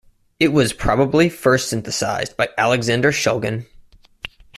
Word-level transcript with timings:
It 0.39 0.47
was 0.47 0.73
probably 0.73 1.29
first 1.29 1.69
synthesized 1.69 2.35
by 2.35 2.49
Alexander 2.57 3.11
Shulgin. 3.11 3.67